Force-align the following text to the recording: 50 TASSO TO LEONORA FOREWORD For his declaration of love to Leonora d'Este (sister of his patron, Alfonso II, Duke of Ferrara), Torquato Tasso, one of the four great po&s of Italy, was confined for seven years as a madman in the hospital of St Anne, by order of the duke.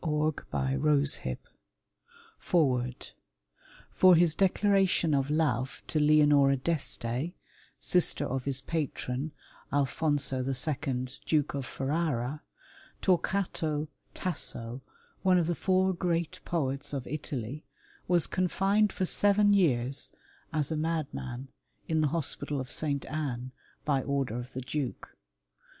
50 0.03 0.45
TASSO 0.51 0.77
TO 0.77 0.77
LEONORA 0.79 1.37
FOREWORD 2.39 3.09
For 3.91 4.15
his 4.15 4.33
declaration 4.33 5.13
of 5.13 5.29
love 5.29 5.83
to 5.85 5.99
Leonora 5.99 6.57
d'Este 6.57 7.33
(sister 7.79 8.25
of 8.25 8.45
his 8.45 8.61
patron, 8.61 9.31
Alfonso 9.71 10.43
II, 10.43 11.07
Duke 11.27 11.53
of 11.53 11.67
Ferrara), 11.67 12.41
Torquato 13.03 13.89
Tasso, 14.15 14.81
one 15.21 15.37
of 15.37 15.45
the 15.45 15.53
four 15.53 15.93
great 15.93 16.39
po&s 16.45 16.93
of 16.93 17.05
Italy, 17.05 17.63
was 18.07 18.25
confined 18.25 18.91
for 18.91 19.05
seven 19.05 19.53
years 19.53 20.13
as 20.51 20.71
a 20.71 20.75
madman 20.75 21.49
in 21.87 22.01
the 22.01 22.07
hospital 22.07 22.59
of 22.59 22.71
St 22.71 23.05
Anne, 23.05 23.51
by 23.85 24.01
order 24.01 24.39
of 24.39 24.53
the 24.53 24.61
duke. 24.61 25.15